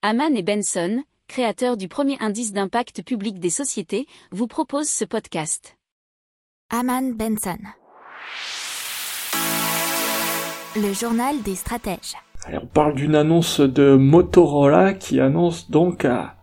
[0.00, 5.76] Haman et Benson, créateurs du premier indice d'impact public des sociétés, vous proposent ce podcast.
[6.70, 7.58] Haman Benson.
[10.76, 12.14] Le journal des stratèges.
[12.44, 16.36] Allez, on parle d'une annonce de Motorola qui annonce donc à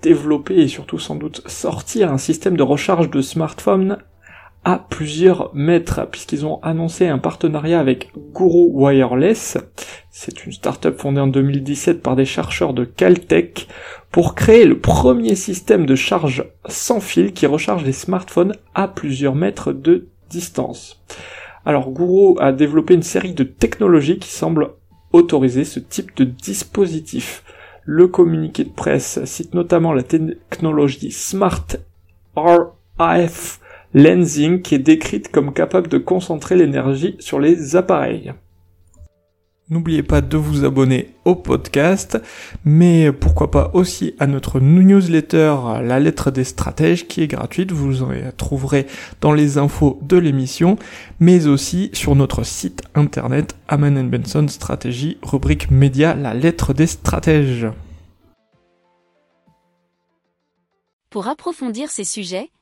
[0.00, 3.98] développer et surtout sans doute sortir un système de recharge de smartphone
[4.64, 9.58] à plusieurs mètres puisqu'ils ont annoncé un partenariat avec Guru Wireless.
[10.10, 13.66] C'est une startup fondée en 2017 par des chercheurs de Caltech
[14.10, 19.34] pour créer le premier système de charge sans fil qui recharge les smartphones à plusieurs
[19.34, 21.02] mètres de distance.
[21.64, 24.70] Alors Guru a développé une série de technologies qui semblent
[25.12, 27.44] autoriser ce type de dispositif.
[27.84, 31.66] Le communiqué de presse cite notamment la technologie Smart
[32.36, 33.60] RF
[33.94, 38.32] lensing qui est décrite comme capable de concentrer l'énergie sur les appareils.
[39.72, 42.20] N'oubliez pas de vous abonner au podcast,
[42.62, 48.02] mais pourquoi pas aussi à notre newsletter La lettre des stratèges qui est gratuite, vous
[48.02, 48.86] en trouverez
[49.22, 50.76] dans les infos de l'émission,
[51.20, 57.68] mais aussi sur notre site internet Aman Benson Stratégie, rubrique média La lettre des stratèges.
[61.08, 62.50] Pour approfondir ces sujets,